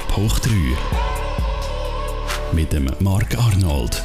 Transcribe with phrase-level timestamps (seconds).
[0.00, 0.52] Top hoch 3
[2.52, 4.02] mit dem Marc Arnold.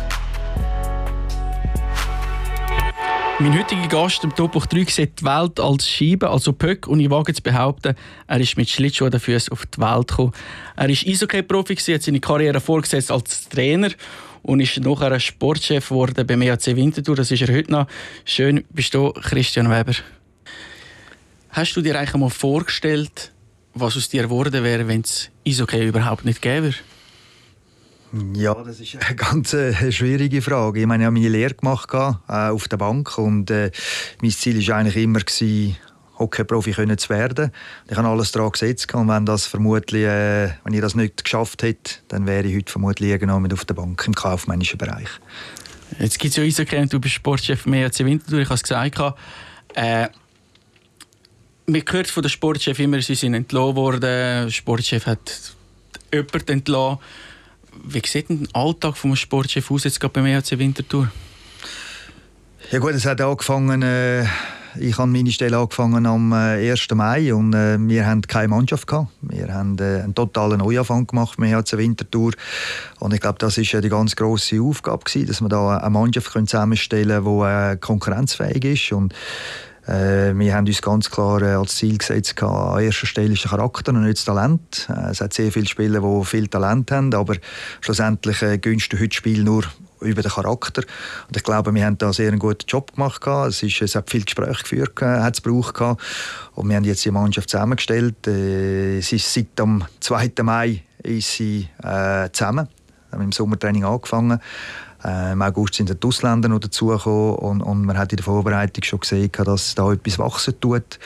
[3.40, 7.00] Mein heutiger Gast im Top hoch 3 sieht die Welt als Scheibe, also Pöck, und
[7.00, 7.95] ich wage zu behaupten,
[8.27, 10.34] er ist mit Schlittschuhen Füßen auf die Welt gekommen.
[10.75, 13.91] Er ist Eishockey-Profi, hat seine Karriere vorgesetzt als Trainer
[14.43, 17.16] und ist nachher Sportchef geworden beim EAC Winterthur.
[17.16, 17.88] Das ist er heute noch.
[18.25, 19.93] Schön bist du, Christian Weber.
[21.52, 23.32] Hast du dir eigentlich einmal vorgestellt,
[23.75, 26.73] was aus dir geworden wäre, wenn es Eishockey überhaupt nicht gäbe?
[28.33, 30.79] Ja, das ist eine ganz äh, schwierige Frage.
[30.79, 33.71] Ich meine, ich habe meine Lehre gemacht äh, auf der Bank und äh,
[34.21, 35.75] mein Ziel war eigentlich immer, gewesen,
[36.17, 37.52] Hockeyprofi zu werden.
[37.89, 41.61] Ich habe alles daran gesetzt und wenn, das vermutlich, äh, wenn ich das nicht geschafft
[41.63, 45.09] hätte, dann wäre ich heute vermutlich irgendwann auf der Bank im kaufmännischen Bereich.
[45.99, 48.39] Jetzt gibt es ja Eishockey du bist Sportchef mehr als Winterthur.
[48.39, 48.97] Ich habe es gesagt.
[49.73, 50.07] Äh,
[51.67, 54.01] man hört von den Sportchef immer, sie sind entlassen worden.
[54.01, 55.53] Der Sportchef hat
[56.13, 56.99] jemanden entlassen.
[57.83, 61.11] Wie sieht denn der Alltag des Sportchef aus, jetzt gerade beim EHC Winterthur?
[62.72, 63.81] Ja gut, es hat angefangen...
[63.81, 64.25] Äh
[64.80, 66.88] ich habe meine Stelle angefangen am 1.
[66.91, 69.09] Äh, Mai und äh, wir haben keine Mannschaft gehabt.
[69.22, 72.33] Wir haben äh, einen totalen Neuanfang gemacht mit HC Winterthur
[73.00, 75.89] und ich glaube, das ist äh, die ganz große Aufgabe gewesen, dass wir da eine
[75.89, 79.13] Mannschaft zusammenstellen können, die äh, konkurrenzfähig ist und
[79.88, 83.91] wir haben uns ganz klar äh, als Ziel gesetzt, an erster Stelle ist der Charakter
[83.94, 84.89] und nicht das Talent.
[84.89, 87.36] Äh, es hat sehr viele Spieler, die viel Talent haben, aber
[87.81, 89.63] schlussendlich äh, gewinnst heute das Spiel nur
[90.02, 90.81] über den Charakter.
[91.28, 93.25] Und ich glaube, wir haben da sehr einen guten Job gemacht.
[93.28, 95.80] Es, ist, es hat viel Gespräche geführt, hat es gebraucht.
[96.53, 98.28] Und wir haben jetzt die Mannschaft zusammengestellt.
[98.28, 100.31] Es ist seit dem 2.
[100.41, 102.67] Mai ist sie äh, zusammen.
[103.09, 104.39] Wir haben im Sommertraining angefangen.
[105.06, 108.84] Äh, Im August sind die Ausländer noch dazugekommen und, und man hat in der Vorbereitung
[108.84, 111.00] schon gesehen, dass da etwas wachsen tut.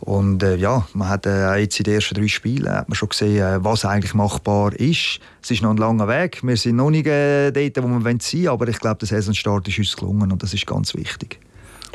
[0.00, 3.08] Und äh, ja, man hat äh, jetzt in den ersten drei Spielen hat man schon
[3.08, 5.20] gesehen, äh, was eigentlich machbar ist.
[5.42, 6.40] Es ist noch ein langer Weg.
[6.42, 9.66] Wir sind noch nicht äh, dort, wo wir sein wollen, aber ich glaube, der Saisonstart
[9.68, 11.40] ist uns gelungen und das ist ganz wichtig.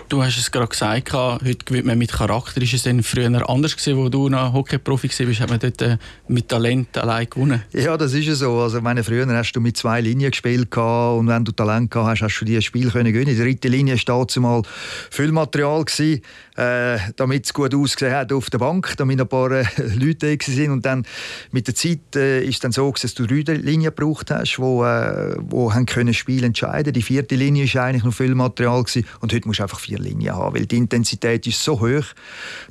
[0.09, 2.61] Du hast es gerade gesagt, heute gewinnt man mit Charakter.
[2.61, 5.39] Ist es denn früher anders gewesen, wo du noch Hockey-Profi warst?
[5.39, 5.97] Hat man dort äh,
[6.27, 7.63] mit Talent allein gewonnen?
[7.71, 8.59] Ja, das ist so.
[8.59, 12.21] Also, meine, früher hast du mit zwei Linien gespielt und wenn du Talent gehabt hast,
[12.21, 13.35] hast du dieses Spiel können gewinnen.
[13.35, 14.61] Die dritte Linie war zumal
[15.09, 16.21] Füllmaterial gewesen,
[16.57, 19.65] äh, damit es gut ausgesehen hat auf der Bank, damit ein paar äh,
[19.95, 20.71] Leute da waren.
[20.71, 21.05] Und dann
[21.51, 25.35] mit der Zeit äh, ist dann so, dass du drei Linien gebraucht hast, wo, äh,
[25.39, 26.93] wo haben können Spiel entscheiden.
[26.93, 30.35] Die vierte Linie war eigentlich noch Füllmaterial gewesen, und heute musst du einfach vier Linie
[30.35, 32.05] haben, weil die Intensität ist so hoch.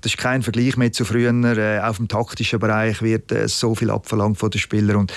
[0.00, 1.32] Das ist kein Vergleich mehr zu früher.
[1.32, 5.12] Äh, auf dem taktischen Bereich wird äh, so viel abverlangt von den Spielern und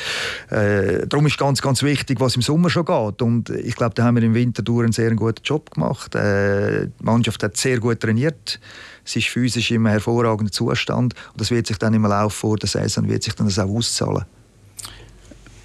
[0.49, 3.21] äh, darum ist ganz, ganz wichtig, was im Sommer schon geht.
[3.21, 6.16] Und ich glaube, da haben wir im Winter einen sehr guten Job gemacht.
[6.16, 8.59] Äh, die Mannschaft hat sehr gut trainiert.
[9.03, 12.67] Sie ist physisch im hervorragenden Zustand und das wird sich dann im Laufe vor der
[12.67, 14.25] Saison wird sich dann das auch auszahlen.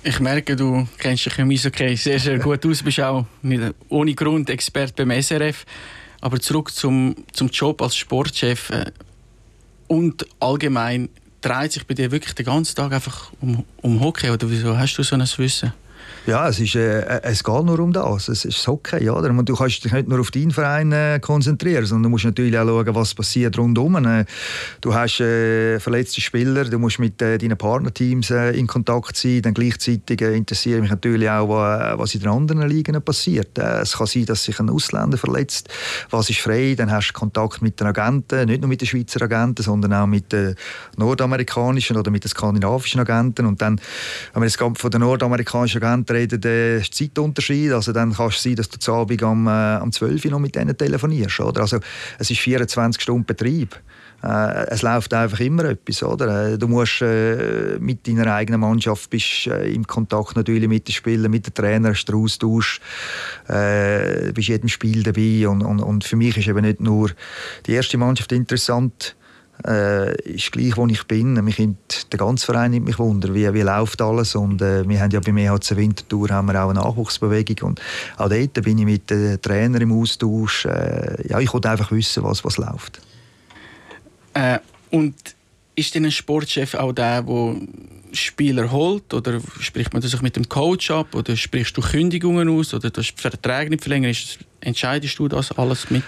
[0.02, 3.26] Ich merke, du kennst dich im Eishockey sehr, sehr gut aus, bist auch
[3.90, 5.66] ohne Grund Experte beim SRF.
[6.20, 8.90] Aber zurück zum, zum Job als Sportchef äh,
[9.88, 11.08] und allgemein
[11.40, 14.96] dreht sich bei dir wirklich den ganzen Tag einfach um, um Hockey oder wieso hast
[14.96, 15.72] du so ein Wissen?
[16.26, 18.28] Ja, es, ist, äh, äh, es geht nur um das.
[18.28, 19.08] Es ist okay.
[19.08, 19.30] Oder?
[19.30, 22.66] Du kannst dich nicht nur auf deinen Verein äh, konzentrieren, sondern du musst natürlich auch
[22.66, 23.96] schauen, was passiert rundum.
[24.04, 24.26] Äh,
[24.82, 29.40] du hast äh, verletzte Spieler, du musst mit äh, deinen Partnerteams äh, in Kontakt sein.
[29.42, 33.58] Dann gleichzeitig interessiert mich natürlich auch, was in den anderen Ligen passiert.
[33.58, 35.68] es kann sein, dass sich ein Ausländer verletzt.
[36.10, 36.74] Was ist frei?
[36.76, 40.06] Dann hast du Kontakt mit den Agenten, nicht nur mit den Schweizer Agenten, sondern auch
[40.06, 40.54] mit den
[40.96, 43.46] nordamerikanischen oder mit den skandinavischen Agenten.
[43.46, 43.80] Und dann,
[44.34, 47.72] wenn wir jetzt von den nordamerikanischen Agenten reden, der Zeitunterschied.
[47.72, 50.38] Also dann kann es sein, dass du zu Abend am, äh, am 12 Uhr noch
[50.38, 51.40] mit denen telefonierst.
[51.40, 51.62] Oder?
[51.62, 51.78] Also
[52.18, 53.76] es ist 24 Stunden Betrieb.
[54.22, 56.02] Äh, es läuft einfach immer etwas.
[56.02, 56.52] Oder?
[56.52, 60.92] Äh, du musst äh, mit deiner eigenen Mannschaft bist äh, im Kontakt natürlich mit den
[60.92, 62.80] Spielern, mit den Trainern, hast du Austausch,
[63.48, 65.48] äh, bist jedem Spiel dabei.
[65.48, 67.10] Und, und, und für mich ist eben nicht nur
[67.66, 69.16] die erste Mannschaft interessant,
[69.66, 71.34] äh, ist gleich, wo ich bin.
[71.44, 74.34] Mich der ganze Verein nimmt mich wunder, wie, wie läuft alles.
[74.34, 77.70] Und äh, wir haben ja bei EHC Winterthur haben wir auch eine Nachwuchsbewegung.
[77.70, 77.80] Und
[78.16, 80.66] auch dort bin ich mit den Trainern im Austausch.
[80.66, 83.00] Äh, ja, ich wollte einfach wissen, was, was läuft.
[84.34, 84.58] Äh,
[84.90, 85.14] und
[85.74, 87.56] ist denn ein Sportchef auch der, der
[88.12, 89.12] Spieler holt?
[89.14, 91.14] Oder spricht man sich mit dem Coach ab?
[91.14, 92.74] Oder sprichst du Kündigungen aus?
[92.74, 94.14] Oder du Verträge nicht verlängern?
[94.60, 96.04] Entscheidest du das alles mit?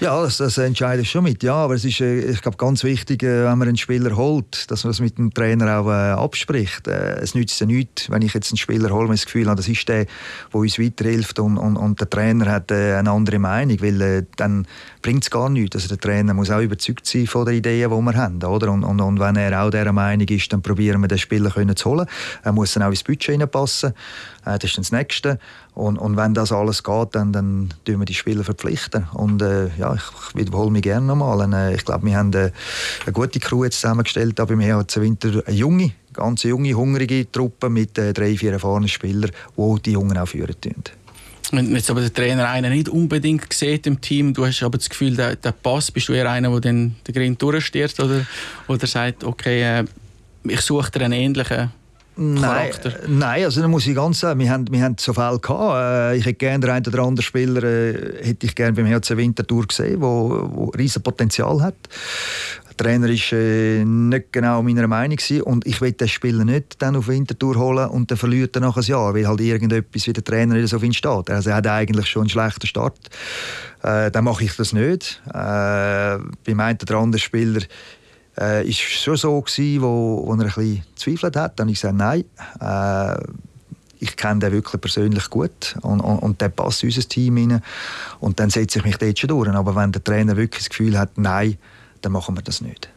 [0.00, 1.42] Ja, das, das entscheidet schon mit.
[1.42, 4.70] Ja, aber es ist, äh, ich glaube, ganz wichtig, äh, wenn man einen Spieler holt,
[4.70, 6.88] dass man das mit dem Trainer auch äh, abspricht.
[6.88, 9.56] Äh, es nützt ja nichts, wenn ich jetzt einen Spieler hole, und das Gefühl habe,
[9.56, 13.38] das ist der, der uns weiterhilft und, und, und der Trainer hat äh, eine andere
[13.38, 14.66] Meinung, weil äh, dann
[15.02, 15.76] bringt es gar nichts.
[15.76, 18.42] Also der Trainer muss auch überzeugt sein von der Ideen, die wir haben.
[18.42, 18.72] Oder?
[18.72, 21.76] Und, und, und wenn er auch dieser Meinung ist, dann probieren wir den Spieler können
[21.76, 22.06] zu holen.
[22.42, 23.92] Er muss dann auch ins Budget reinpassen.
[24.46, 25.38] Das ist dann das Nächste.
[25.74, 29.06] Und, und wenn das alles geht, dann, dann tun wir die Spieler verpflichten.
[29.14, 31.52] Und äh, ja, ich, ich wiederhole mich gerne nochmal.
[31.52, 32.52] Äh, ich glaube, wir haben eine,
[33.04, 34.38] eine gute Crew jetzt zusammengestellt.
[34.40, 38.88] Aber wir haben Winter eine junge, ganz junge, hungrige Truppe mit äh, drei, vier erfahrenen
[38.88, 40.84] Spielern, die die Jungen auch führen tun.
[41.52, 44.88] Wenn jetzt aber der Trainer einen nicht unbedingt sieht im Team, du hast aber das
[44.88, 48.24] Gefühl, der, der Pass, bist du eher einer, der den, Grind durchsteht oder,
[48.68, 49.84] oder sagt, okay, äh,
[50.44, 51.72] ich suche dir einen ähnlichen?
[52.16, 52.70] Nein,
[53.06, 55.74] nein, also da muss ich ganz sagen, wir haben, wir haben so Fälle gehabt.
[55.76, 59.16] Äh, ich hätte gerne den einen oder anderen Spieler äh, hätte ich gerne beim HC
[59.16, 61.76] Winterthur gesehen, wo, wo riesen Potenzial hat.
[62.68, 66.96] Der Trainer war äh, nicht genau meiner Meinung und ich will den Spieler nicht dann
[66.96, 70.24] auf Winterthur holen und dann verliert er nach einem Jahr, weil halt irgendetwas wie der
[70.24, 71.30] Trainer nicht auf ihn steht.
[71.30, 72.98] Also er hat eigentlich schon einen schlechten Start.
[73.82, 75.22] Äh, dann mache ich das nicht.
[75.28, 77.62] Äh, beim einen oder anderen Spieler
[78.40, 81.60] äh, ist schon so gewesen, wo, wo er ein bisschen zweifelt hat.
[81.60, 82.24] Dann ich gesagt, nein,
[82.60, 83.20] äh,
[84.00, 87.62] ich kenne den wirklich persönlich gut und, und, und der passt unser Team rein.
[88.18, 89.48] Und dann setze ich mich dort schon durch.
[89.48, 91.58] Aber wenn der Trainer wirklich das Gefühl hat, nein,
[92.00, 92.88] dann machen wir das nicht.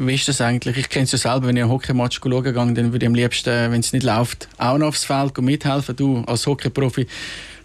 [0.00, 0.76] Wie ist das eigentlich?
[0.76, 3.14] Ich kenne es ja selber, wenn ich einen Hockeymatch schauen gehe, dann würde ich am
[3.14, 5.96] liebsten, wenn es nicht läuft, auch noch aufs Feld mithelfen.
[5.96, 7.06] Du als Hockeyprofi,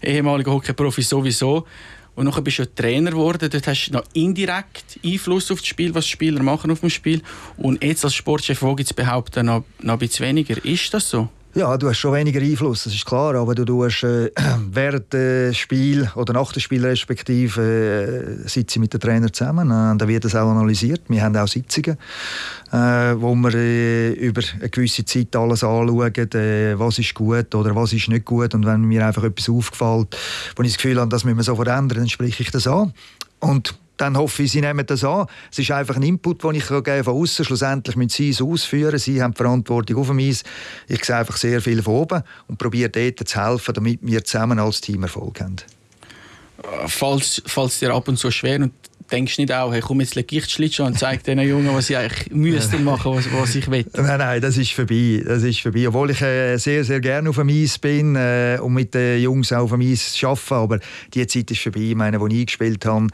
[0.02, 1.68] ehemaliger Hockeyprofi sowieso.
[2.16, 3.50] Und nachher bist du ja Trainer geworden.
[3.52, 7.22] Dort hast du noch indirekt Einfluss auf das Spiel, was Spieler machen auf dem Spiel.
[7.58, 10.64] Und jetzt als Sportchef wage ich zu behaupten, noch, noch ein bisschen weniger.
[10.64, 11.30] Ist das so?
[11.56, 14.32] Ja, du hast schon weniger Einfluss, das ist klar, aber du tust äh,
[14.72, 19.96] während des Spiels oder nach dem Spiel respektive äh, sitze mit dem Trainer zusammen äh,
[19.96, 21.02] dann wird das auch analysiert.
[21.10, 22.00] Wir haben auch Sitzungen,
[22.72, 27.76] äh, wo wir äh, über eine gewisse Zeit alles anschauen, äh, was ist gut oder
[27.76, 30.18] was ist nicht gut und wenn mir einfach etwas aufgefällt,
[30.56, 32.94] wo ich das Gefühl habe, das müssen wir so verändern, dann spreche ich das an.
[33.40, 35.28] Und dann hoffe ich, Sie nehmen das an.
[35.52, 38.98] Es ist einfach ein Input, den ich von außen Schlussendlich müssen Sie es ausführen.
[38.98, 40.44] Sie haben die Verantwortung auf dem Eis.
[40.88, 44.60] Ich sehe einfach sehr viel von oben und probiere dort zu helfen, damit wir zusammen
[44.60, 45.58] als Team Erfolg haben.
[46.88, 48.74] Falls, falls dir ab und zu schwer und
[49.14, 51.96] denkst nicht auch, hey, komm, jetzt lege ich die und zeige den Jungen, was sie
[51.96, 53.86] eigentlich müssten machen, was, was ich will.
[53.94, 55.24] Nein, nein, das ist vorbei.
[55.24, 55.88] Das ist vorbei.
[55.88, 59.54] Obwohl ich äh, sehr, sehr gerne auf dem Eis bin äh, und mit den Jungs
[59.54, 60.80] auch auf dem Eis arbeite, aber
[61.14, 61.82] die Zeit ist vorbei.
[61.82, 63.08] Ich meine, als ich gespielt habe,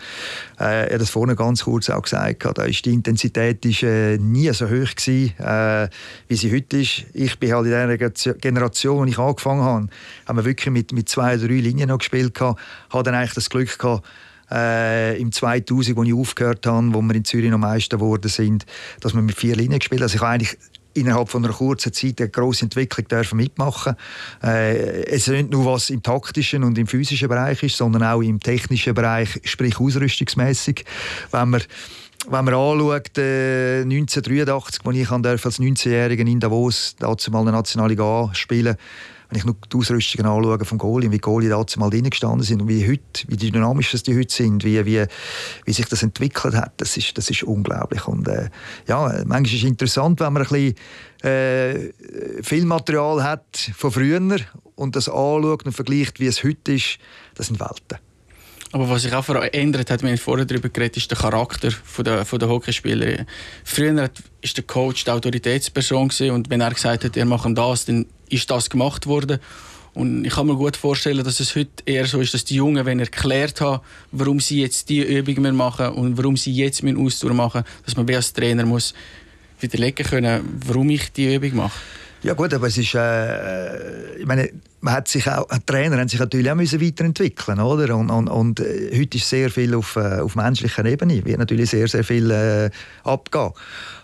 [0.59, 4.17] äh, ich habe das vorhin ganz kurz auch gesagt, da ist die Intensität ist, äh,
[4.17, 5.89] nie so hoch gewesen, äh,
[6.29, 7.05] wie sie heute ist.
[7.13, 9.87] Ich bin halt in der Generation, als ich angefangen habe,
[10.25, 12.33] haben wir wirklich mit, mit zwei, drei Linien noch gespielt.
[12.35, 14.05] Ich hatte dann eigentlich das Glück gehabt,
[14.51, 18.65] äh, im 2000, als ich aufgehört habe, wo wir in Zürich noch Meister geworden sind,
[19.01, 20.05] dass wir mit vier Linien gespielt haben.
[20.05, 20.57] Also ich habe eigentlich
[20.93, 23.95] innerhalb von einer kurzen Zeit eine grosse Entwicklung dürfen mitmachen.
[24.43, 28.21] Äh, es ist nicht nur was im taktischen und im physischen Bereich ist, sondern auch
[28.21, 30.85] im technischen Bereich, sprich ausrüstungsmäßig.
[31.31, 31.61] Wenn man
[32.29, 38.29] wenn man anschaut, äh, 1983, als ich als 19-Jähriger in Davos dazu mal eine Nationalliga
[38.33, 38.75] spielen
[39.29, 42.41] wenn ich nur die Ausrüstungen anschaue vom Goalie, wie die Goalie da mal drin gestanden
[42.41, 45.05] sind und wie heute, wie dynamisch die heute sind, wie, wie,
[45.65, 48.07] wie sich das entwickelt hat, das ist, das ist unglaublich.
[48.07, 48.49] Und äh,
[48.87, 54.39] ja, manchmal ist es interessant, wenn man ein bisschen äh, viel Material hat von früher
[54.75, 56.97] und das anschaut und vergleicht, wie es heute ist,
[57.35, 58.08] das sind Welten.
[58.71, 61.69] Aber was sich auch verändert hat, wir haben vorher darüber geredet, ist der Charakter
[62.03, 63.25] der, von der Hockeyspieler.
[63.63, 68.05] Früher war der Coach die Autoritätsperson und wenn er gesagt hat, er macht das, dann
[68.29, 69.39] ist das gemacht worden.
[69.95, 72.85] Und ich kann mir gut vorstellen, dass es heute eher so ist, dass die Jungen,
[72.85, 77.33] wenn erklärt haben, warum sie jetzt die Übung machen und warum sie jetzt meinen Ausdauer
[77.33, 78.93] machen, dass man als Trainer muss
[79.59, 81.79] widerlegen können, warum ich die Übung mache.
[82.21, 84.49] Ja gut, aber es ist, äh, ich meine,
[84.81, 87.95] man hat sich auch, die Trainer haben sich natürlich auch müssen weiterentwickeln, oder?
[87.95, 91.69] Und, und, und äh, heute ist sehr viel auf, äh, auf menschlicher Ebene, wird natürlich
[91.69, 92.69] sehr, sehr viel äh,
[93.03, 93.51] abgehen.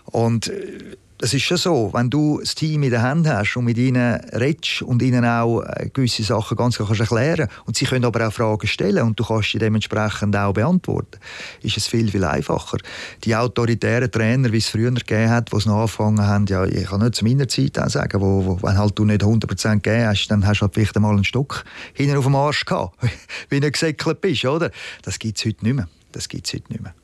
[0.06, 3.64] Und äh, das ist schon so, wenn du das Team in der Hand hast und
[3.64, 8.04] mit ihnen redest und ihnen auch äh, gewisse Sachen ganz klar erklären und sie können
[8.04, 11.18] aber auch Fragen stellen und du kannst sie dementsprechend auch beantworten,
[11.62, 12.78] ist es viel, viel einfacher.
[13.24, 16.86] Die autoritären Trainer, wie es früher gegeben hat, die es noch angefangen haben, ja, ich
[16.86, 20.06] kann nicht zu meiner Zeit auch sagen, wo, wo, wenn halt du nicht 100% gegeben
[20.06, 22.96] hast, dann hast du halt vielleicht einmal einen Stock hinten auf dem Arsch gehabt,
[23.48, 24.70] wie du gesäckelt bist, oder?
[25.02, 25.88] Das gibt es heute nicht mehr.
[26.12, 26.94] Das gibt's heute nicht mehr.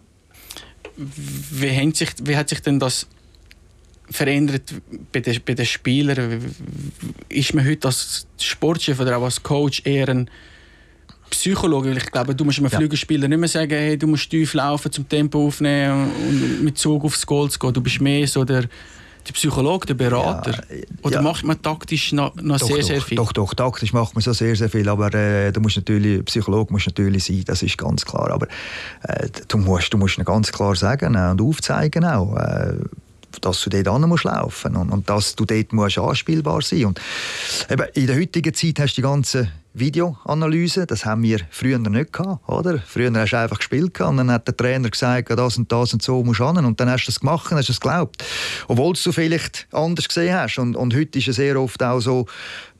[0.97, 3.07] Wie sich, wie hat sich denn das
[4.11, 4.75] verändert
[5.13, 6.41] bei den, bei den Spielern?
[7.29, 10.31] Ist man heute als Sportchef oder auch als Coach eher ein
[11.31, 12.79] Psychologe, weil ich glaube, du musst einem ja.
[12.79, 17.05] Flügelspieler nicht mehr sagen, hey, du musst tief laufen, zum Tempo aufnehmen und mit Zug
[17.05, 17.73] aufs Goal zu gehen.
[17.73, 18.65] Du bist mehr so der
[19.27, 20.51] der Psychologe, der Berater?
[20.51, 21.23] Ja, Oder ja.
[21.23, 23.17] macht man taktisch noch, noch doch, sehr, doch, sehr viel?
[23.17, 24.89] Doch, doch, taktisch macht man so sehr, sehr viel.
[24.89, 28.31] Aber äh, du musst natürlich, Psychologe musst natürlich sein, das ist ganz klar.
[28.31, 28.47] Aber
[29.03, 32.37] äh, du, musst, du musst ganz klar sagen äh, und aufzeigen auch.
[33.43, 37.01] Dass du dort an musst laufen und, und dass du dort musst anspielbar sein und
[37.71, 42.13] eben in der heutigen Zeit hast du die ganze Videoanalyse, das haben wir früher nicht
[42.13, 42.79] gehabt, oder?
[42.87, 46.03] Früher hast du einfach gespielt und dann hat der Trainer gesagt, das und das und
[46.03, 48.23] so musst du an und dann hast du das gemacht und hast es geglaubt.
[48.69, 52.27] Obwohl du vielleicht anders gesehen hast und, und heute ist es sehr oft auch so,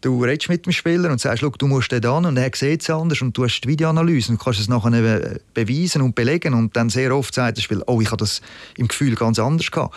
[0.03, 2.91] du redest mit dem Spieler und sagst, du musst den an und er sieht es
[2.91, 6.91] anders und du hast die Videoanalyse und kannst es nachher beweisen und belegen und dann
[6.91, 8.43] sehr oft sagt der Spieler, oh, ich habe das
[8.77, 9.95] im Gefühl ganz anders gehabt.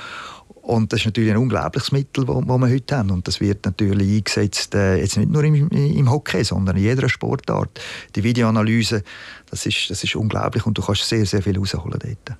[0.65, 3.11] Und das ist natürlich ein unglaubliches Mittel, das wir heute haben.
[3.11, 7.07] Und das wird natürlich eingesetzt, äh, jetzt nicht nur im, im, Hockey, sondern in jeder
[7.07, 7.79] Sportart.
[8.15, 9.03] Die Videoanalyse,
[9.51, 12.37] das ist, das ist unglaublich und du kannst sehr, sehr viel rausholen dort.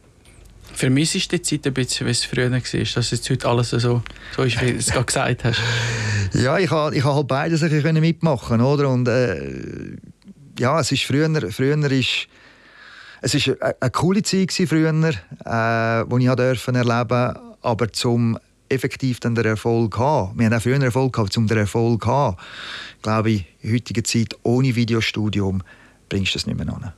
[0.73, 4.01] Vermisst du die Zeit ein bisschen, wie es früher war, dass jetzt heute alles so,
[4.35, 5.61] so ist, wie du es gerade gesagt hast?
[6.33, 8.89] Ja, ich habe ich ha halt beides ein bisschen mitmachen oder?
[8.89, 9.95] Und äh,
[10.59, 12.27] ja, es ist früher, früher ist
[13.21, 18.37] es ist eine, eine coole Zeit früher, äh, die ich erleben durfte aber zum
[18.69, 22.09] effektiv dann den Erfolg haben, wir haben auch früher Erfolg gehabt, um den Erfolg zu
[22.09, 22.37] haben,
[23.01, 25.61] glaube ich, in heutiger Zeit ohne Videostudium
[26.09, 26.93] bringst du das nicht mehr an.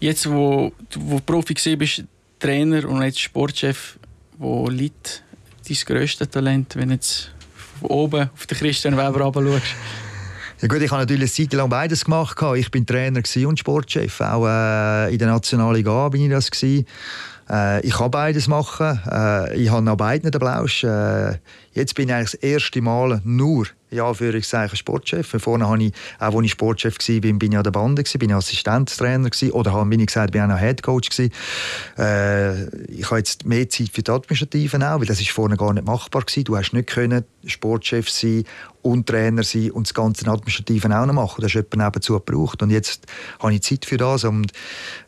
[0.00, 2.04] Jetzt, wo du Profi bist,
[2.38, 3.98] Trainer und jetzt Sportchef,
[4.38, 5.22] wo liegt
[5.66, 7.32] dein grösstes Talent, wenn du jetzt
[7.80, 9.74] von oben auf den Christian Weber schaust?
[10.62, 12.38] Ja gut, ich habe natürlich eine Zeit lang beides gemacht.
[12.56, 14.20] Ich bin Trainer und Sportchef.
[14.22, 16.50] Auch äh, in der Nationalliga bin ich das.
[16.50, 16.86] Gewesen.
[17.48, 19.00] Äh, ich kann beides machen.
[19.10, 20.84] Äh, ich habe noch beide den Blausch.
[20.84, 21.38] Äh,
[21.72, 25.36] jetzt bin ich eigentlich das erste Mal nur ja, für ich sage Sportchef.
[25.38, 28.30] Vorne habe ich, auch als ich Sportchef war, bin, bin ich an der Bande, bin
[28.30, 31.32] ich Assistenztrainer oder habe, wie ich gesagt bin ich auch Headcoach gewesen.
[31.96, 35.72] Äh, ich habe jetzt mehr Zeit für die Administrativen auch, weil das ist vorne gar
[35.72, 36.44] nicht machbar gewesen.
[36.44, 38.44] Du hast nicht können Sportchef sein
[38.82, 41.40] und Trainer sein und das ganze Administrativen auch noch machen.
[41.42, 43.06] Das hast jemand nebenzu gebraucht und jetzt
[43.38, 44.52] habe ich Zeit für das und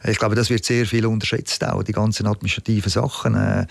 [0.05, 3.35] ich glaube, das wird sehr viel unterschätzt auch, die ganzen administrativen Sachen.
[3.35, 3.67] Äh,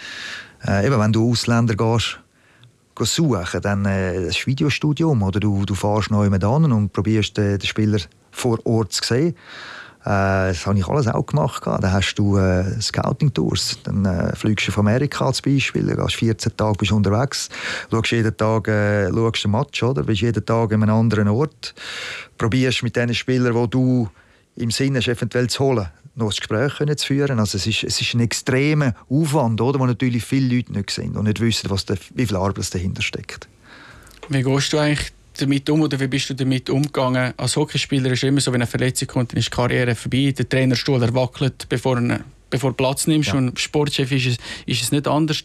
[0.66, 2.20] äh, eben, wenn du Ausländer gehst,
[3.06, 7.60] suchen, dann äh, das Videostudium oder du, du fährst neu mit an und probierst den,
[7.60, 8.00] den Spieler
[8.32, 9.36] vor Ort zu sehen.
[10.08, 11.64] Äh, das habe ich alles auch gemacht.
[11.66, 13.80] Dann hast du äh, Scouting-Tours.
[13.84, 17.50] Dann äh, fliegst du von Amerika zum Beispiel, dann gehst 14 Tage bist unterwegs,
[17.92, 20.04] schaust jeden Tag äh, schaust ein Match, oder?
[20.04, 21.76] bist jeden Tag an einem anderen Ort,
[22.38, 24.10] probierst mit den Spielern, die du
[24.56, 25.88] im Sinne hast, eventuell zu holen,
[26.18, 27.40] noch ein Gespräch können zu führen.
[27.40, 31.16] Also es ist, es ist ein extremer Aufwand, oder, wo natürlich viele Leute nicht sehen
[31.16, 33.48] und nicht wissen, was der, wie viel Arbeit dahinter steckt.
[34.30, 37.34] Wie gehst du eigentlich damit um oder wie bist du damit umgegangen?
[37.38, 40.34] Als Hockeyspieler ist es immer so, wenn eine Verletzung kommt, dann ist die Karriere vorbei.
[40.38, 42.20] Der Trainerstuhl erwackelt, bevor du
[42.50, 43.30] bevor Platz nimmst.
[43.30, 43.36] Ja.
[43.36, 45.44] Und Sportchef ist es, ist es nicht anders.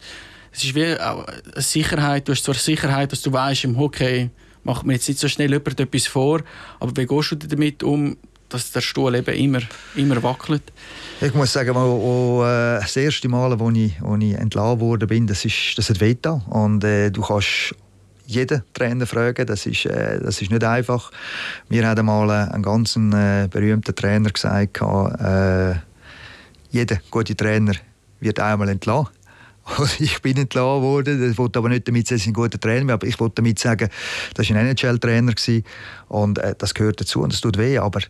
[0.52, 1.24] Es ist wie eine
[1.56, 2.28] Sicherheit.
[2.28, 4.30] Du hast zwar Sicherheit, dass du weißt, im Hockey
[4.64, 6.42] macht mir jetzt nicht so schnell jemand etwas vor,
[6.78, 8.16] aber wie gehst du damit um,
[8.52, 9.60] dass der Stuhl eben immer,
[9.94, 10.62] immer wackelt.
[11.20, 15.44] Ich muss sagen, wo, äh, das erste Mal, als ich, wo ich entlassen wurde, das,
[15.44, 16.42] ist, das hat wehgetan.
[16.48, 17.74] Und äh, du kannst
[18.26, 21.10] jeden Trainer fragen, das ist, äh, das ist nicht einfach.
[21.68, 25.74] Wir hatten mal äh, einen ganz äh, berühmten Trainer gesagt, äh,
[26.70, 27.74] jeder gute Trainer
[28.20, 29.08] wird einmal entlassen.
[29.98, 31.20] ich bin entlassen worden.
[31.20, 33.36] Das wollte aber nicht damit sagen, dass ich ein guter Trainer bin, aber ich wollte
[33.36, 33.88] damit sagen,
[34.34, 35.34] das war ein NHL-Trainer
[36.08, 38.00] und äh, das gehört dazu und es tut weh, aber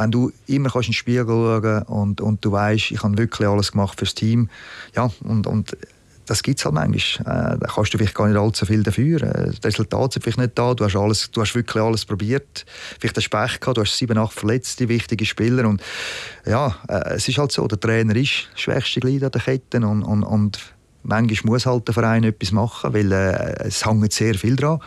[0.00, 3.46] wenn du immer kannst in den Spiegel schauen und, und du weißt, ich habe wirklich
[3.46, 4.48] alles gemacht fürs Team,
[4.96, 5.76] ja, und, und
[6.24, 7.54] das gibt es halt manchmal.
[7.54, 9.20] Äh, da kannst du vielleicht gar nicht allzu viel dafür.
[9.20, 10.74] Äh, das Resultat ist vielleicht nicht da.
[10.74, 12.64] Du hast, alles, du hast wirklich alles probiert.
[13.00, 13.76] Vielleicht hast du Pech gehabt.
[13.76, 15.68] Du hast sieben, acht verletzte, wichtige Spieler.
[15.68, 15.82] Und
[16.46, 19.78] ja, äh, es ist halt so, der Trainer ist das schwächste Glied an der Kette.
[19.78, 20.60] Und, und, und
[21.02, 24.78] manchmal muss halt der Verein etwas machen, weil äh, es hängt sehr viel dran,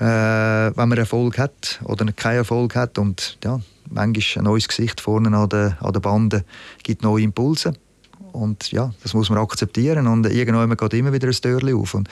[0.00, 2.98] äh, wenn man Erfolg hat oder keinen Erfolg hat.
[2.98, 3.58] Und ja,
[3.90, 6.44] manchmal ein neues Gesicht vorne an der, an der Bande
[6.82, 7.74] gibt neue Impulse.
[8.32, 10.06] Und ja, das muss man akzeptieren.
[10.06, 11.94] Und irgendwann geht immer wieder ein Türchen auf.
[11.94, 12.08] Und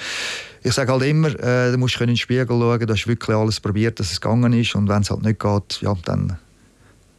[0.62, 3.60] ich sage halt immer, äh, du musst in den Spiegel schauen, du hast wirklich alles
[3.60, 4.74] probiert, dass es gegangen ist.
[4.74, 6.38] Und wenn es halt nicht geht, ja, dann,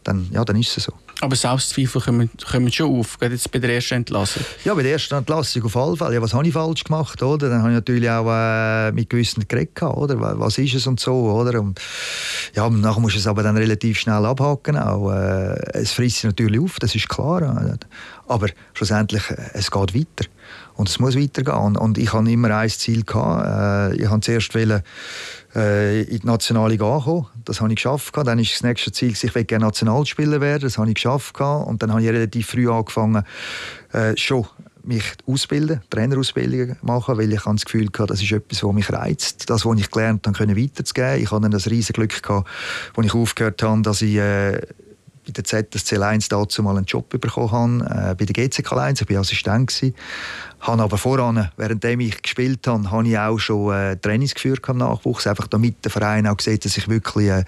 [0.04, 0.94] dann, ja, dann ist es so.
[1.20, 4.44] Aber Selbstzweifel kommen, kommen schon auf, gerade jetzt bei der ersten Entlassung.
[4.64, 6.14] Ja, bei der ersten Entlassung auf alle Fälle.
[6.14, 7.24] Ja, was habe ich falsch gemacht?
[7.24, 7.50] Oder?
[7.50, 10.40] Dann habe ich natürlich auch äh, mit gewissen geredet, oder?
[10.40, 11.60] Was ist es und so, oder?
[11.60, 11.82] Und,
[12.56, 14.78] ja, nachher musst du es aber dann relativ schnell abhaken.
[14.78, 15.12] Auch.
[15.12, 17.78] Äh, es frisst sich natürlich auf, das ist klar.
[18.28, 20.30] Aber schlussendlich, äh, es geht weiter.
[20.76, 21.58] Und es muss weitergehen.
[21.58, 23.04] Und, und ich hatte immer ein Ziel.
[23.04, 23.96] Gehabt.
[23.96, 24.84] Äh, ich wollte zuerst wollen,
[25.56, 27.26] äh, in die Nationalliga ankommen.
[27.48, 28.16] Das habe ich geschafft.
[28.16, 30.63] Dann ist das nächste Ziel, ich will gerne Nationalspieler werden.
[30.63, 31.39] Das habe ich geschafft.
[31.39, 33.24] Und dann habe ich relativ früh angefangen,
[33.94, 34.46] äh, schon
[34.84, 39.50] mich ausbilden, Trainerausbildungen machen, weil ich das Gefühl hatte, das ist etwas, was mich reizt,
[39.50, 41.22] das, was ich gelernt habe, weiterzugeben.
[41.22, 44.62] Ich hatte dann das riesige Glück als ich aufgehört habe, dass ich äh,
[45.28, 49.02] bei der ZSC 1 dazu mal einen Job bekommen habe, äh, bei der GCK 1,
[49.02, 49.96] ich war Assistent gewesen.
[50.62, 54.78] Habe aber voran, währenddem ich gespielt habe, habe ich auch schon äh, Trainings geführt im
[54.78, 57.44] Nachwuchs, einfach damit der Verein auch sieht, dass ich wirklich äh,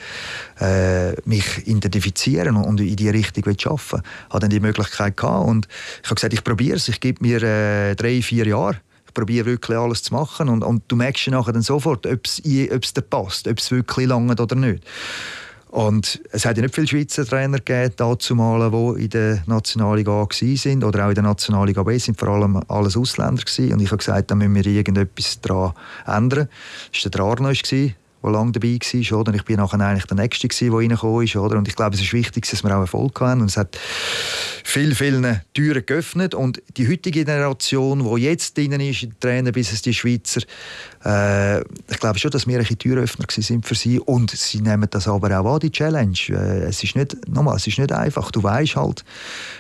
[0.59, 3.79] äh mich identifizieren und in die Richtung arbeiten will.
[3.79, 5.67] Ich hatte dann die Möglichkeit gehabt und
[6.03, 9.47] ich habe gesagt, ich probiere es, ich gebe mir äh, drei, vier Jahre ich probiere
[9.47, 13.57] wirklich alles zu machen und, und du merkst dann sofort, ob es dir passt, ob
[13.57, 14.83] es wirklich lange oder nicht.
[15.69, 20.83] Und es hat ja nicht viele Schweizer Trainer gegeben, die in der Nationalliga A waren
[20.83, 23.73] oder auch in der Nationalliga B sind vor allem alles Ausländer gewesen.
[23.73, 25.73] Und ich habe gesagt, da müssen wir irgendetwas daran
[26.07, 26.49] ändern.
[26.91, 27.51] Das war der Arno,
[28.21, 29.19] der lange dabei war.
[29.19, 29.33] Oder?
[29.33, 31.35] Ich bin nachher eigentlich der Nächste, der reingekommen ist.
[31.35, 31.57] Oder?
[31.57, 33.41] Und ich glaube, es ist wichtig, dass wir auch Erfolg haben.
[33.41, 33.77] Und es hat
[34.63, 36.35] viel, viele Türen geöffnet.
[36.35, 40.41] Und die heutige Generation, die jetzt drin ist, die Trainer bis es die Schweizer,
[41.05, 43.99] äh, ich glaube schon, dass wir ein Türöffner sind für sie.
[43.99, 46.17] Und sie nehmen das aber auch an, die Challenge.
[46.29, 48.31] Äh, es ist nicht, nochmal, es ist nicht einfach.
[48.31, 49.05] Du weißt halt,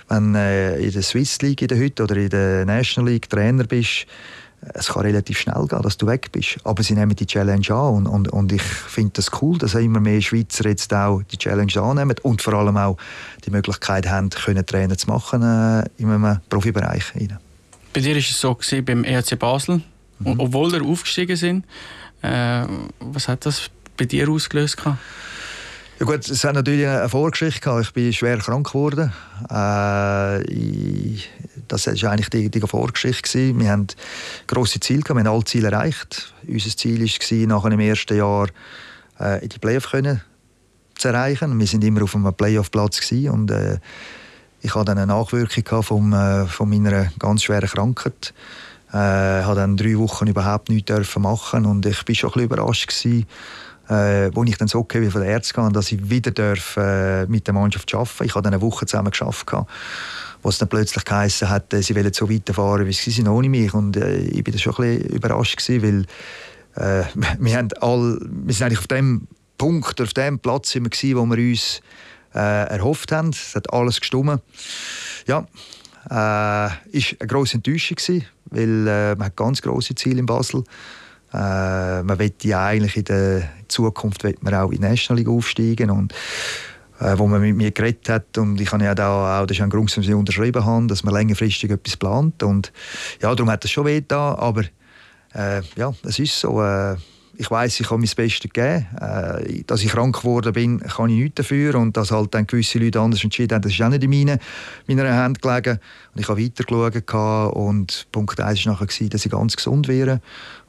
[0.09, 3.63] wenn äh, in der Swiss League in der Hütte oder in der National League Trainer
[3.63, 4.05] bist,
[4.73, 6.57] es kann relativ schnell gehen, dass du weg bist.
[6.63, 9.99] Aber sie nehmen die Challenge an und, und, und ich finde das cool, dass immer
[9.99, 12.97] mehr Schweizer jetzt auch die Challenge annehmen und vor allem auch
[13.45, 17.13] die Möglichkeit haben, können Trainer zu machen äh, in einem Profibereich.
[17.93, 19.81] Bei dir war es so gewesen, beim ERC Basel,
[20.19, 20.39] mhm.
[20.39, 21.65] obwohl wir aufgestiegen sind.
[22.21, 22.65] Äh,
[22.99, 24.77] was hat das bei dir ausgelöst?
[24.77, 24.99] Gehabt?
[25.99, 27.81] Ja gut, es hat natürlich eine Vorgeschichte gehabt.
[27.81, 29.11] Ich bin schwer krank geworden.
[29.51, 31.29] Äh, ich,
[31.69, 33.57] das war eigentlich die, die Vorgeschichte.
[33.57, 33.87] Wir haben
[34.47, 36.33] grosse Ziele gehabt, wir haben alle Ziele erreicht.
[36.47, 38.47] Unser Ziel war, nach dem ersten Jahr
[39.19, 40.21] äh, in die Playoff können
[40.95, 41.57] zu erreichen.
[41.57, 43.79] Wir sind immer auf einem Playoff-Platz und äh,
[44.61, 48.33] ich hatte dann eine Nachwirkung von, äh, von meiner ganz schweren Krankheit.
[48.89, 52.87] Ich äh, habe dann drei Wochen überhaupt nichts machen und ich war schon ein überrascht
[52.87, 53.27] gewesen,
[53.87, 57.25] äh, wo ich dann so okay von der Ärzte gehe, dass ich wieder darf, äh,
[57.27, 58.21] mit der Mannschaft arbeiten darf.
[58.21, 59.47] Ich habe dann eine Woche zusammen geschafft,
[60.41, 63.49] wo es dann plötzlich geheißen hat, äh, sie wollen so weiterfahren, wie sie sind ohne
[63.49, 63.73] mich.
[63.73, 66.07] Und äh, ich bin da schon ein bisschen überrascht gewesen,
[66.75, 67.05] weil äh,
[67.39, 69.27] wir, haben all, wir sind eigentlich auf dem
[69.57, 71.81] Punkt, auf dem Platz immer gewesen, wo wir uns
[72.33, 73.29] äh, erhofft haben.
[73.29, 74.39] Es hat alles gestummen.
[75.27, 75.45] Ja,
[76.09, 80.63] äh, ist eine grosse Enttäuschung gewesen, weil äh, man hat ganz grosse Ziele in Basel.
[81.33, 85.91] Äh, man will ja eigentlich in der Zukunft man auch in die National League aufsteigen
[85.91, 86.13] und
[86.99, 88.37] äh, wo man mit mir geredet hat.
[88.37, 91.03] Und ich habe ja da auch, das ist ein Grund, dass ich unterschrieben habe, dass
[91.03, 92.43] man längerfristig etwas plant.
[92.43, 92.71] Und
[93.21, 94.63] ja, darum hat es schon weh da, aber
[95.33, 96.95] äh, ja, es ist so, äh,
[97.39, 98.85] ich weiß, ich habe mein Bestes gegeben.
[98.99, 101.75] Äh, dass ich krank geworden bin, kann ich nichts dafür.
[101.75, 104.39] Und dass halt dann gewisse Leute anders entschieden haben, das ist auch nicht in meiner,
[104.89, 105.79] meiner Hand gelegen.
[106.13, 110.19] Und ich habe weitergeschaut und Punkt 1 war nachher, dass ich ganz gesund wäre.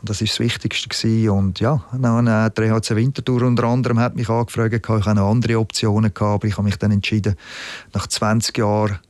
[0.01, 0.89] Und das war das Wichtigste.
[0.89, 1.31] Gewesen.
[1.31, 2.93] Und ja, dann hat der EHC
[3.27, 6.77] unter anderem hat mich angefragt, ich hatte noch andere Optionen, gehabt, aber ich habe mich
[6.77, 7.35] dann entschieden,
[7.93, 9.01] nach 20 Jahren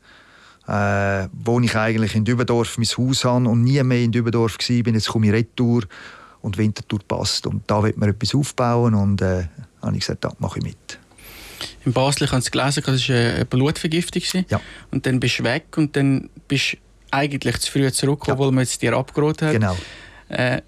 [0.67, 4.95] äh, wo ich eigentlich in Dübendorf mein Haus habe und nie mehr in Dübendorf war,
[4.95, 5.83] jetzt komme ich retour
[6.43, 7.47] und Winterthur passt.
[7.47, 9.45] Und da wird man etwas aufbauen und äh,
[9.83, 10.99] habe ich gesagt, da mache ich mit.
[11.85, 14.23] In Basel, ich habe es gelesen, das war eine Blutvergiftung.
[14.49, 14.61] Ja.
[14.91, 16.77] Und dann bist du weg und dann bist du
[17.11, 18.45] eigentlich zu früh zurückgekommen, ja.
[18.45, 19.55] weil man jetzt dir abgeraten hat.
[19.55, 19.77] Genau.
[20.29, 20.63] Äh,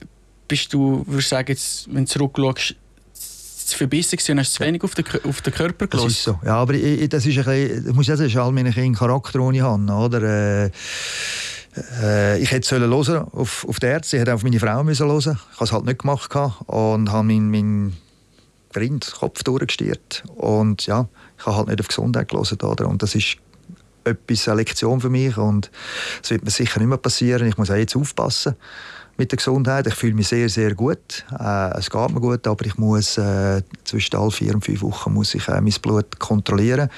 [0.48, 2.76] bist du, würde sagen, jetzt, wenn du zurückschaust,
[3.14, 6.08] zu verbissen und hast zu wenig auf den, auf den Körper gelassen?
[6.08, 6.38] Das ist so.
[6.44, 9.38] Ja, aber ich, das ist ein bisschen, ich muss sagen, das ist all meine Charakter,
[9.38, 9.92] den ich habe.
[9.92, 10.64] Oder?
[10.64, 10.70] Äh,
[12.02, 15.08] äh, ich hätte sollen hören auf, auf die Ärzte, ich hätte auf meine Frau müssen
[15.08, 15.38] hören.
[15.52, 16.34] Ich habe es halt nicht gemacht
[16.66, 17.96] und habe meinen mein
[18.72, 20.24] Freund Kopf durchgestiert.
[20.34, 21.08] Und ja,
[21.38, 22.58] ich habe halt nicht auf Gesundheit gelesen.
[22.60, 23.36] Und das ist
[24.04, 25.70] etwas, eine Lektion für mich und
[26.20, 27.46] das wird mir sicher nicht mehr passieren.
[27.46, 28.56] Ich muss auch jetzt aufpassen
[29.16, 29.86] mit der Gesundheit.
[29.86, 31.24] Ich fühle mich sehr, sehr gut.
[31.38, 35.12] Äh, es geht mir gut, aber ich muss äh, zwischen alle vier und fünf Wochen
[35.12, 36.88] muss ich äh, mein Blut kontrollieren,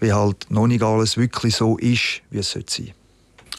[0.00, 2.94] weil halt noch nicht alles wirklich so ist, wie es sein sollte.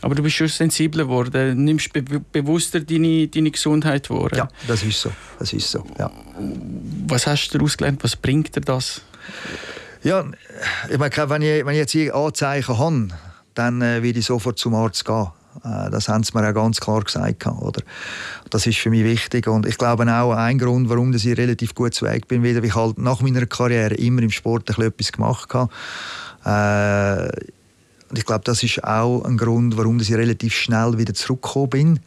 [0.06, 4.30] Aber du bist schon sensibler geworden, nimmst be bewusster deine, deine Gesundheit wahr.
[4.36, 5.10] Ja, das ist so.
[5.40, 6.12] Das ist so ja.
[7.08, 8.04] Was hast du daraus gelernt?
[8.04, 9.02] Was bringt dir das?
[10.04, 10.24] Ja,
[10.92, 13.08] ich meine, wenn ich, wenn ich jetzt hier Anzeichen habe,
[13.56, 15.26] dann äh, werde ich sofort zum Arzt gehen.
[15.64, 17.48] Äh, das haben sie mir auch ganz klar gesagt.
[17.48, 17.82] Oder?
[18.52, 19.48] Das ist für mich wichtig.
[19.48, 22.76] Und ich glaube auch ein Grund, warum ich relativ gut zu Weg bin, weil ich
[22.76, 25.72] halt nach meiner Karriere immer im Sport ein etwas gemacht habe.
[26.46, 27.56] Äh,
[28.10, 32.00] und ich glaube, das ist auch ein Grund, warum ich relativ schnell wieder zurückgekommen bin.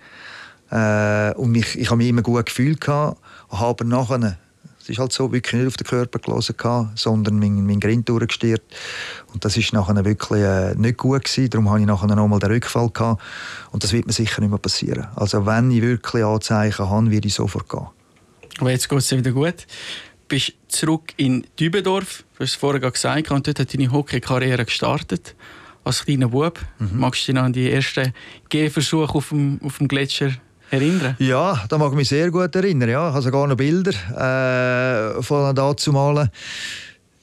[0.70, 3.18] Äh, und mich, ich habe mich immer gut gefühlt gehabt,
[3.50, 4.38] habe nachher
[4.80, 6.54] Es ist halt so, wirklich nicht auf den Körper gelesen,
[6.94, 8.62] sondern mein, mein Grind durchgestiert.
[9.32, 11.50] Und das ist nachher wirklich äh, nicht gut gewesen.
[11.50, 13.22] Darum habe ich nachher nochmal den Rückfall gehabt.
[13.72, 15.08] Und das wird mir sicher nicht mehr passieren.
[15.16, 17.86] Also wenn ich wirklich Anzeichen habe, werde ich sofort gehen.
[18.58, 19.66] Aber jetzt geht es wieder gut.
[20.28, 22.24] Du bist zurück in Dübendorf.
[22.36, 25.34] Du hast es vorher gesagt, und dort hat deine Hockey-Karriere gestartet.
[25.88, 26.60] Als kleiner Bub.
[26.78, 27.00] Mhm.
[27.00, 28.12] Magst du dich noch an die ersten
[28.50, 30.32] Gehversuche auf dem, auf dem Gletscher
[30.70, 31.16] erinnern?
[31.18, 32.90] Ja, da mag ich mich sehr gut erinnern.
[32.90, 33.08] Ja.
[33.08, 33.92] Ich habe sogar noch Bilder
[35.16, 36.28] äh, von dazu malen.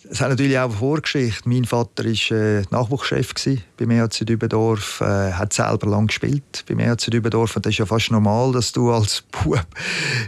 [0.10, 1.50] Es hat natürlich auch eine Vorgeschichte.
[1.50, 3.34] Mein Vater war äh, Nachwuchschef
[3.78, 7.86] beim EHC Dübendorf, äh, hat selber lang gespielt beim EHC Dübendorf und das ist ja
[7.86, 9.65] fast normal, dass du als Bub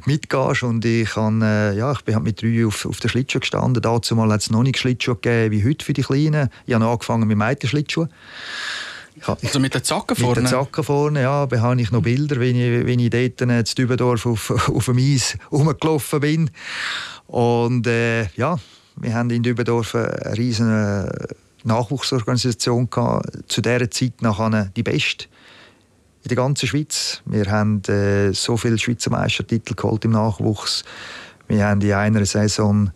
[0.06, 3.40] mitgehst und ich, kann, äh, ja, ich bin halt mit drei auf, auf der Schlittschuh
[3.40, 3.82] gestanden.
[3.82, 6.50] Dazu mal hat es noch nicht Schlittschuhe gegeben wie heute für die Kleinen.
[6.66, 8.10] Ich habe angefangen mit Meitenschlittschuhen.
[9.26, 10.42] Also mit den Zacken vorne?
[10.42, 11.46] Mit den Zacken vorne, ja.
[11.46, 14.98] Da habe ich noch Bilder, wie ich, wie ich dort in Dübendorf auf, auf dem
[14.98, 16.50] Eis rumgelaufen bin.
[17.28, 18.58] Und äh, ja,
[19.00, 21.12] wir haben in Dübendorf eine riesige
[21.64, 23.30] Nachwuchsorganisation gehabt.
[23.48, 25.26] Zu dieser Zeit nachher die beste
[26.24, 27.22] in der ganzen Schweiz.
[27.26, 30.84] Wir haben äh, so viele Schweizer Meistertitel geholt im Nachwuchs.
[31.48, 32.92] Wir haben in einer Saison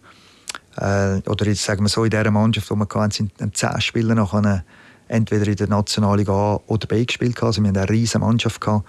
[0.76, 4.16] äh, oder jetzt sagen wir so in dieser Mannschaft, wo wir hatten, sind zehn Spieler
[4.16, 4.64] nachher
[5.08, 7.42] entweder in der Nationalen A oder B gespielt.
[7.44, 8.88] Also wir hatten eine riesige Mannschaft gehabt.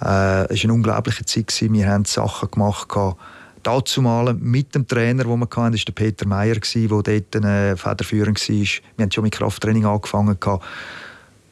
[0.00, 1.54] Äh, es war eine unglaubliche Zeit.
[1.60, 2.88] Wir haben Sachen gemacht.
[2.88, 3.18] Gehabt,
[3.66, 7.76] dazu mal mit dem Trainer, den wir hatten, war der Peter Meyer, der dort äh,
[7.76, 8.56] federführend war.
[8.56, 10.38] Wir haben schon mit Krafttraining angefangen,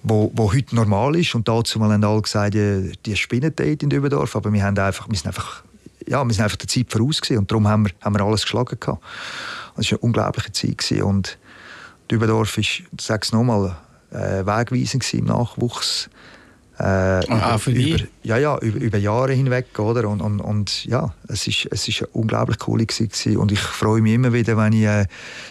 [0.02, 1.34] wo, wo heute normal ist.
[1.34, 4.36] Und dazu mal haben alle gesagt, die, die spinnen dort in Dübendorf.
[4.36, 5.64] Aber wir, haben einfach, wir, sind einfach,
[6.06, 7.38] ja, wir sind einfach der Zeit voraus gewesen.
[7.38, 8.76] Und darum haben wir, haben wir alles geschlagen.
[8.78, 9.02] Gehabt.
[9.76, 10.78] Das war eine unglaubliche Zeit.
[10.78, 11.02] Gewesen.
[11.02, 11.38] Und
[12.10, 13.76] Dübendorf war, ich sage es nochmal,
[14.10, 16.10] äh, wegweisend im Nachwuchs.
[16.78, 20.08] Äh, über, für über, ja, ja, über, über, Jahre hinweg, oder?
[20.08, 23.36] Und, und, und ja, es ist, es ist unglaublich coole gewesen.
[23.36, 25.06] und ich freue mich immer wieder, wenn ich äh,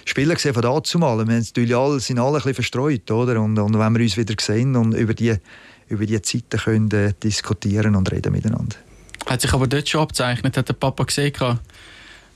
[0.06, 1.18] Spieler sehe von dazu mal.
[1.28, 3.40] Wir natürlich alle, sind alle ein bisschen verstreut, oder?
[3.40, 5.36] Und, und wenn wir uns wieder sehen und über die,
[5.90, 8.78] über die Zeiten können äh, diskutieren und reden miteinander.
[9.28, 11.34] Hat sich aber dort schon abzeichnet, hat der Papa gesehen,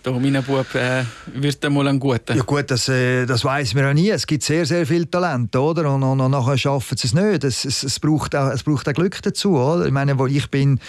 [0.05, 2.35] da mein Bub äh, wird einmal ein guter.
[2.35, 4.09] Ja gut, das, äh, das weiß man ja nie.
[4.11, 5.91] Es gibt sehr, sehr viel Talent, oder?
[5.91, 7.43] Und, und, und nachher schaffen sie es nicht.
[7.43, 9.87] Es, es, es, braucht auch, es braucht auch Glück dazu, oder?
[9.87, 10.79] Ich meine, wo ich bin,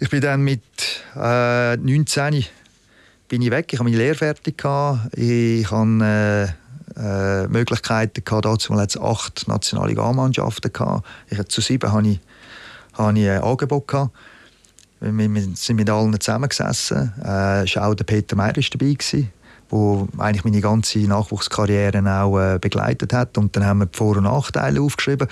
[0.00, 0.62] ich bin dann mit
[1.14, 2.46] äh, 19
[3.28, 3.70] bin ich weg.
[3.70, 5.14] Ich habe meine Lehre fertig gehabt.
[5.18, 6.56] Ich hatte
[6.96, 8.46] äh, äh, Möglichkeiten gehabt.
[8.46, 11.06] Dazu mal acht nationale A-Mannschaften gehabt.
[11.28, 12.20] Ich zu sieben habe ich,
[12.94, 14.16] habe ich ein Angebot gehabt.
[15.00, 17.12] Wir, sind mit allen zusammengesessen.
[17.22, 18.96] Äh, auch der Peter Meyer war dabei,
[19.70, 23.38] wo eigentlich meine ganze Nachwuchskarriere auch äh, begleitet hat.
[23.38, 25.28] Und dann haben wir die Vor- und Nachteile aufgeschrieben.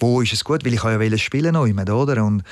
[0.00, 0.64] Wo ist es gut?
[0.64, 2.24] Weil ich ja spielen immer, oder?
[2.24, 2.42] Und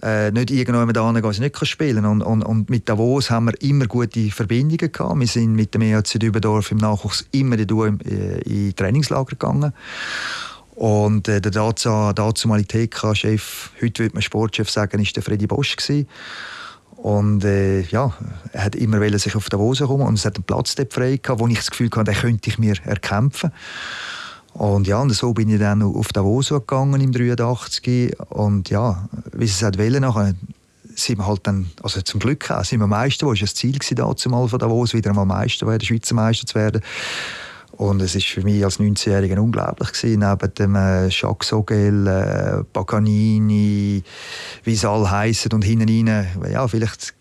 [0.00, 3.86] äh, nicht irgendjemand anderen gehen, nicht spielen und, und, und mit Davos haben wir immer
[3.86, 5.20] gute Verbindungen gehabt.
[5.20, 9.72] Wir sind mit dem EHC Dübendorf im Nachwuchs immer in, äh, in Trainingslager gegangen.
[10.82, 16.08] Und äh, der dazumalige TK-Chef, heute würde man Sportchef sagen, ist der Freddy Bosch gewesen.
[16.96, 18.12] Und äh, ja,
[18.52, 21.38] er hat immer sich auf Davos kommen und es hat einen Platz dort frei gehabt,
[21.40, 23.52] wo ich das Gefühl hatte, den könnte ich mir erkämpfen.
[24.54, 29.46] Und ja, und so bin ich dann auf Davos gegangen im 83 und ja, wie
[29.46, 30.34] sie es hat wollen, nachher
[30.96, 33.78] sind wir halt dann, also zum Glück auch, sind wir Meister, das war das Ziel
[33.94, 36.82] dazu mal von Davos, wieder einmal Meister werden, Schweizer Meister zu werden.
[37.76, 42.64] Und es ist für mich als 19-Jähriger unglaublich gewesen, neben dem äh, Jacques Sogel, äh,
[42.72, 44.02] Paganini,
[44.64, 47.14] wie sie alle heißen und hinten rein, ja, vielleicht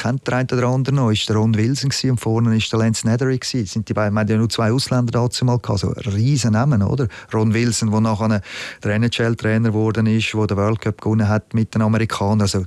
[0.00, 2.78] kennt der eine oder andere noch, ist der Ron Wilson gewesen, und vorne ist der
[2.78, 3.66] Lance Nethery gewesen.
[3.66, 7.06] Sind die beiden, wir hatten ja nur zwei Ausländer dazu mal gehabt, riesen Namen, oder?
[7.32, 8.40] Ron Wilson, der nachher
[8.82, 12.42] der NHL-Trainer geworden ist, der den World Cup gewonnen hat mit den Amerikanern.
[12.42, 12.64] Also,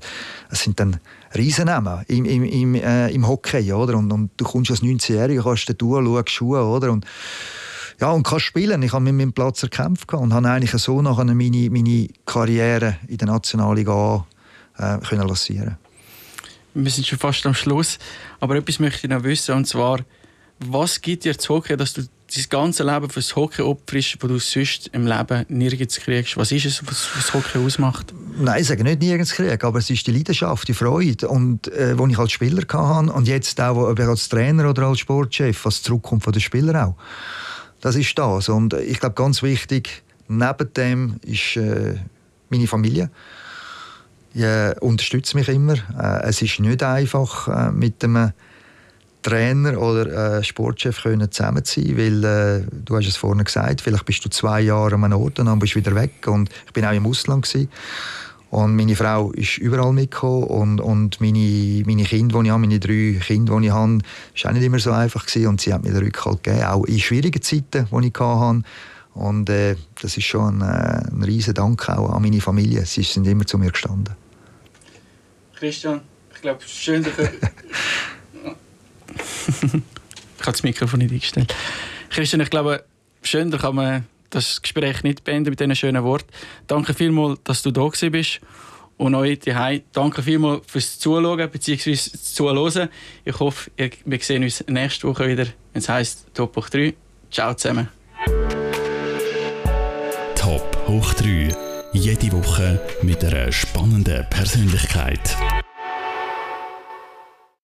[0.52, 1.00] es sind dann
[1.36, 3.98] Riesennamen im, im, im, äh, im Hockey, oder?
[3.98, 6.92] Und, und du kommst als 19-Jähriger, kannst du schaust Schuhe, oder?
[6.92, 7.06] Und,
[8.00, 8.82] ja, und kannst spielen.
[8.84, 13.18] Ich habe mit meinem Platz erkämpft und habe eigentlich so nachher meine, meine Karriere in
[13.18, 14.26] der Nationalliga
[14.78, 15.78] äh, können lancieren
[16.74, 18.00] wir sind schon fast am Schluss.
[18.40, 20.00] Aber etwas möchte ich noch wissen, und zwar,
[20.60, 24.40] was gibt dir das Hockey, dass du dein ganze Leben fürs Hockey opferst, wo du
[24.40, 26.38] sonst im Leben nirgends kriegst?
[26.38, 28.14] Was ist es, was das Hockey ausmacht?
[28.36, 31.96] Nein, ich sage nicht nirgends kriegen, aber es ist die Leidenschaft, die Freude, und, äh,
[31.96, 35.82] die ich als Spieler hatte und jetzt auch ob als Trainer oder als Sportchef, was
[35.82, 36.96] zurückkommt von den Spielern auch.
[37.82, 38.50] Das ist das.
[38.50, 41.96] Und ich glaube, ganz wichtig, neben dem ist äh,
[42.50, 43.10] meine Familie
[44.34, 45.76] ja, unterstützt mich immer.
[46.00, 48.32] Äh, es ist nicht einfach, äh, mit einem
[49.24, 53.82] Trainer oder äh, Sportchef können zusammen zu sein, weil äh, du hast es vorhin gesagt,
[53.82, 56.50] vielleicht bist du zwei Jahre an einem Ort und dann bist du wieder weg und
[56.68, 57.70] ich bin auch im Ausland gewesen.
[58.52, 62.80] Und meine Frau ist überall mitgekommen und, und meine, meine Kinder, die ich habe, meine
[62.80, 65.84] drei Kinder, die ich habe, war auch nicht immer so einfach gewesen und sie hat
[65.84, 68.62] mir den Rückhalt gegeben, auch in schwierigen Zeiten, die ich hatte.
[69.16, 72.86] Und äh, das ist schon ein, äh, ein riesen Dank auch an meine Familie.
[72.86, 74.16] Sie sind immer zu mir gestanden.
[75.56, 76.02] Christian,
[76.36, 77.14] ich glaube, schön, dass
[79.64, 79.84] ich habe
[80.52, 81.54] das Mikrofon nicht eingestellt.
[82.10, 82.84] Christian, ich glaube,
[83.24, 86.30] schön, da kann man das Gespräch nicht beenden mit diesen schönen Worten.
[86.68, 88.42] Danke vielmals, dass du da bist.
[88.98, 91.96] Und euch daheim, danke vielmals fürs Zuschauen bzw.
[91.96, 92.90] Zuhören.
[93.26, 96.94] Ich hoffe, wir sehen uns nächste Woche wieder, wenn es heisst Top hoch 3.
[97.32, 97.90] Ciao zusammen.
[100.36, 101.56] Top hoch 3.
[101.94, 105.38] Jede Woche mit einer spannenden Persönlichkeit.